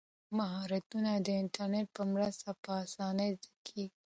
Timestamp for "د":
1.25-1.27